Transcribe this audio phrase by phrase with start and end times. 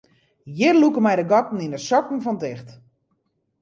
[0.53, 2.67] Hjir lûke my de gatten yn de sokken fan ticht.